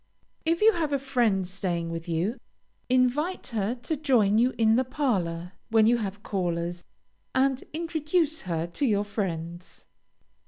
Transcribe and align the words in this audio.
If 0.45 0.63
you 0.63 0.73
have 0.73 0.91
a 0.93 0.97
friend 0.97 1.45
staying 1.47 1.91
with 1.91 2.09
you, 2.09 2.39
invite 2.89 3.49
her 3.49 3.75
to 3.75 3.95
join 3.95 4.39
you 4.39 4.51
in 4.57 4.75
the 4.75 4.83
parlor 4.83 5.51
when 5.69 5.85
you 5.85 5.97
have 5.97 6.23
callers, 6.23 6.83
and 7.35 7.63
introduce 7.71 8.41
her 8.41 8.65
to 8.65 8.85
your 8.87 9.05
friends. 9.05 9.85